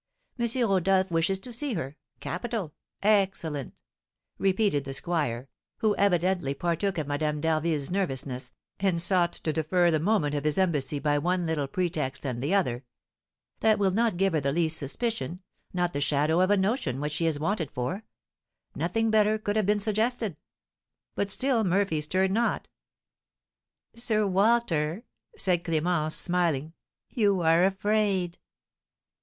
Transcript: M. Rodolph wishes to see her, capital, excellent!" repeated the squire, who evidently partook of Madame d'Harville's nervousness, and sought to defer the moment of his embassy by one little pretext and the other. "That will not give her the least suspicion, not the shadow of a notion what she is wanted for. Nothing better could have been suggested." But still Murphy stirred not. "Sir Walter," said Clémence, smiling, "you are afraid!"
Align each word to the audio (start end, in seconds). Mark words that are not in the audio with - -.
M. 0.39 0.47
Rodolph 0.67 1.11
wishes 1.11 1.39
to 1.41 1.53
see 1.53 1.75
her, 1.75 1.95
capital, 2.19 2.73
excellent!" 3.03 3.75
repeated 4.39 4.83
the 4.83 4.95
squire, 4.95 5.47
who 5.77 5.95
evidently 5.95 6.55
partook 6.55 6.97
of 6.97 7.05
Madame 7.05 7.39
d'Harville's 7.39 7.91
nervousness, 7.91 8.51
and 8.79 8.99
sought 8.99 9.31
to 9.33 9.53
defer 9.53 9.91
the 9.91 9.99
moment 9.99 10.33
of 10.33 10.43
his 10.43 10.57
embassy 10.57 10.97
by 10.97 11.19
one 11.19 11.45
little 11.45 11.67
pretext 11.67 12.25
and 12.25 12.41
the 12.41 12.51
other. 12.51 12.83
"That 13.59 13.77
will 13.77 13.91
not 13.91 14.17
give 14.17 14.33
her 14.33 14.39
the 14.41 14.51
least 14.51 14.77
suspicion, 14.77 15.39
not 15.71 15.93
the 15.93 16.01
shadow 16.01 16.41
of 16.41 16.49
a 16.49 16.57
notion 16.57 16.99
what 16.99 17.11
she 17.11 17.27
is 17.27 17.37
wanted 17.39 17.69
for. 17.69 18.03
Nothing 18.73 19.11
better 19.11 19.37
could 19.37 19.55
have 19.55 19.67
been 19.67 19.79
suggested." 19.79 20.35
But 21.13 21.29
still 21.29 21.63
Murphy 21.63 22.01
stirred 22.01 22.31
not. 22.31 22.67
"Sir 23.93 24.25
Walter," 24.25 25.03
said 25.37 25.63
Clémence, 25.63 26.13
smiling, 26.13 26.73
"you 27.11 27.41
are 27.41 27.63
afraid!" 27.63 28.39